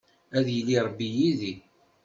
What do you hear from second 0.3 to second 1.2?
Ad yili Ṛebbi